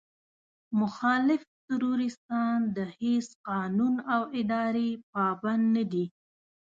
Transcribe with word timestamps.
مخالف 0.79 1.41
تروريستان 1.69 2.55
د 2.75 2.77
هېڅ 2.99 3.27
قانون 3.47 3.93
او 4.13 4.21
ادارې 4.39 4.89
پابند 5.13 5.63
نه 5.75 5.83
دي. 5.91 6.05